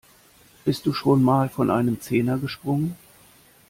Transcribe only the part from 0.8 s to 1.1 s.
du